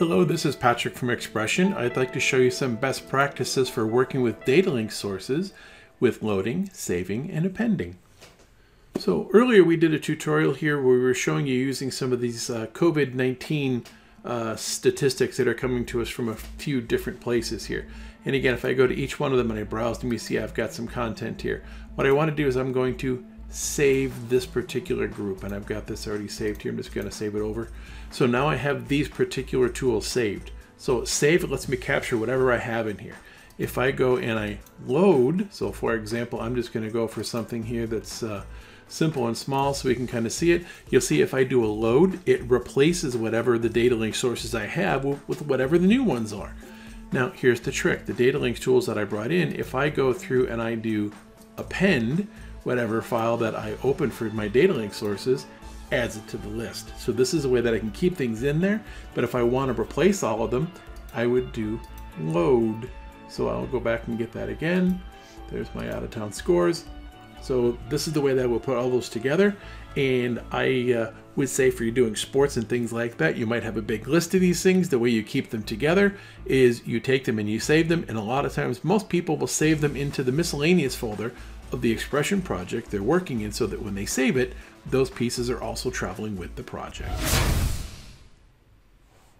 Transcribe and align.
Hello, 0.00 0.24
this 0.24 0.46
is 0.46 0.56
Patrick 0.56 0.94
from 0.94 1.08
XPression. 1.10 1.76
I'd 1.76 1.94
like 1.94 2.10
to 2.14 2.20
show 2.20 2.38
you 2.38 2.50
some 2.50 2.76
best 2.76 3.06
practices 3.06 3.68
for 3.68 3.86
working 3.86 4.22
with 4.22 4.40
DataLinq 4.46 4.90
sources 4.90 5.52
with 6.00 6.22
loading, 6.22 6.70
saving, 6.72 7.30
and 7.30 7.44
appending. 7.44 7.98
So 8.96 9.28
earlier 9.34 9.62
we 9.62 9.76
did 9.76 9.92
a 9.92 9.98
tutorial 9.98 10.54
here 10.54 10.80
where 10.80 10.94
we 10.94 11.02
were 11.02 11.12
showing 11.12 11.46
you 11.46 11.52
using 11.52 11.90
some 11.90 12.14
of 12.14 12.22
these 12.22 12.48
uh, 12.48 12.68
COVID-19 12.68 13.84
uh, 14.24 14.56
statistics 14.56 15.36
that 15.36 15.46
are 15.46 15.52
coming 15.52 15.84
to 15.84 16.00
us 16.00 16.08
from 16.08 16.30
a 16.30 16.34
few 16.34 16.80
different 16.80 17.20
places 17.20 17.66
here. 17.66 17.86
And 18.24 18.34
again, 18.34 18.54
if 18.54 18.64
I 18.64 18.72
go 18.72 18.86
to 18.86 18.94
each 18.94 19.20
one 19.20 19.32
of 19.32 19.38
them 19.38 19.50
and 19.50 19.60
I 19.60 19.64
browse 19.64 19.98
them, 19.98 20.14
you 20.14 20.18
see 20.18 20.38
I've 20.38 20.54
got 20.54 20.72
some 20.72 20.88
content 20.88 21.42
here. 21.42 21.62
What 21.96 22.06
I 22.06 22.12
want 22.12 22.30
to 22.30 22.34
do 22.34 22.48
is 22.48 22.56
I'm 22.56 22.72
going 22.72 22.96
to 22.98 23.22
save 23.50 24.28
this 24.28 24.46
particular 24.46 25.08
group 25.08 25.42
and 25.42 25.52
I've 25.52 25.66
got 25.66 25.86
this 25.86 26.06
already 26.06 26.28
saved 26.28 26.62
here. 26.62 26.72
I'm 26.72 26.78
just 26.78 26.94
going 26.94 27.08
to 27.08 27.12
save 27.12 27.34
it 27.34 27.40
over. 27.40 27.68
So 28.10 28.26
now 28.26 28.48
I 28.48 28.56
have 28.56 28.88
these 28.88 29.08
particular 29.08 29.68
tools 29.68 30.06
saved. 30.06 30.52
So 30.76 31.04
save 31.04 31.48
lets 31.50 31.68
me 31.68 31.76
capture 31.76 32.16
whatever 32.16 32.52
I 32.52 32.58
have 32.58 32.86
in 32.86 32.98
here. 32.98 33.16
If 33.58 33.76
I 33.76 33.90
go 33.90 34.16
and 34.16 34.38
I 34.38 34.60
load, 34.86 35.52
so 35.52 35.72
for 35.72 35.94
example, 35.94 36.40
I'm 36.40 36.54
just 36.54 36.72
going 36.72 36.86
to 36.86 36.92
go 36.92 37.06
for 37.06 37.22
something 37.22 37.64
here 37.64 37.86
that's 37.86 38.22
uh, 38.22 38.44
simple 38.88 39.26
and 39.26 39.36
small 39.36 39.74
so 39.74 39.88
we 39.88 39.94
can 39.94 40.06
kind 40.06 40.24
of 40.24 40.32
see 40.32 40.52
it. 40.52 40.64
You'll 40.88 41.02
see 41.02 41.20
if 41.20 41.34
I 41.34 41.44
do 41.44 41.64
a 41.64 41.66
load, 41.66 42.20
it 42.26 42.42
replaces 42.48 43.16
whatever 43.16 43.58
the 43.58 43.68
DataLinq 43.68 44.14
sources 44.14 44.54
I 44.54 44.66
have 44.66 45.04
with 45.04 45.42
whatever 45.42 45.76
the 45.76 45.86
new 45.86 46.02
ones 46.02 46.32
are. 46.32 46.54
Now 47.12 47.30
here's 47.30 47.60
the 47.60 47.72
trick. 47.72 48.06
The 48.06 48.12
DataLinq 48.12 48.58
tools 48.60 48.86
that 48.86 48.96
I 48.96 49.04
brought 49.04 49.32
in, 49.32 49.52
if 49.54 49.74
I 49.74 49.90
go 49.90 50.12
through 50.12 50.46
and 50.46 50.62
I 50.62 50.76
do 50.76 51.12
append, 51.56 52.28
whatever 52.64 53.02
file 53.02 53.36
that 53.38 53.54
I 53.54 53.74
open 53.82 54.10
for 54.10 54.24
my 54.24 54.48
DataLinq 54.48 54.92
sources, 54.92 55.46
adds 55.92 56.16
it 56.16 56.26
to 56.28 56.36
the 56.36 56.48
list. 56.48 56.92
So 56.98 57.12
this 57.12 57.34
is 57.34 57.44
a 57.44 57.48
way 57.48 57.60
that 57.60 57.74
I 57.74 57.78
can 57.78 57.90
keep 57.90 58.16
things 58.16 58.42
in 58.42 58.60
there, 58.60 58.82
but 59.14 59.24
if 59.24 59.34
I 59.34 59.42
want 59.42 59.74
to 59.74 59.80
replace 59.80 60.22
all 60.22 60.42
of 60.42 60.50
them, 60.50 60.70
I 61.14 61.26
would 61.26 61.52
do 61.52 61.80
load. 62.20 62.88
So 63.28 63.48
I'll 63.48 63.66
go 63.66 63.80
back 63.80 64.06
and 64.06 64.18
get 64.18 64.32
that 64.32 64.48
again. 64.48 65.00
There's 65.50 65.72
my 65.74 65.90
out 65.90 66.02
of 66.02 66.10
town 66.10 66.32
scores. 66.32 66.84
So 67.42 67.78
this 67.88 68.06
is 68.06 68.12
the 68.12 68.20
way 68.20 68.34
that 68.34 68.48
we'll 68.48 68.60
put 68.60 68.76
all 68.76 68.90
those 68.90 69.08
together. 69.08 69.56
And 69.96 70.40
I 70.52 70.92
uh, 70.92 71.12
would 71.36 71.48
say 71.48 71.70
for 71.70 71.84
you 71.84 71.90
doing 71.90 72.14
sports 72.14 72.56
and 72.56 72.68
things 72.68 72.92
like 72.92 73.16
that, 73.16 73.36
you 73.36 73.46
might 73.46 73.62
have 73.62 73.76
a 73.76 73.82
big 73.82 74.06
list 74.06 74.34
of 74.34 74.40
these 74.40 74.62
things. 74.62 74.88
The 74.88 74.98
way 74.98 75.08
you 75.08 75.22
keep 75.22 75.50
them 75.50 75.62
together 75.62 76.16
is 76.44 76.86
you 76.86 77.00
take 77.00 77.24
them 77.24 77.38
and 77.38 77.48
you 77.48 77.58
save 77.58 77.88
them. 77.88 78.04
And 78.08 78.18
a 78.18 78.22
lot 78.22 78.44
of 78.44 78.52
times, 78.52 78.84
most 78.84 79.08
people 79.08 79.36
will 79.36 79.46
save 79.46 79.80
them 79.80 79.96
into 79.96 80.22
the 80.22 80.32
miscellaneous 80.32 80.94
folder 80.94 81.32
of 81.72 81.80
the 81.82 81.94
XPression 81.94 82.42
project 82.42 82.90
they're 82.90 83.02
working 83.02 83.40
in 83.40 83.52
so 83.52 83.66
that 83.66 83.82
when 83.82 83.94
they 83.94 84.06
save 84.06 84.36
it, 84.36 84.54
those 84.86 85.10
pieces 85.10 85.50
are 85.50 85.60
also 85.60 85.90
traveling 85.90 86.36
with 86.36 86.54
the 86.56 86.62
project. 86.62 87.10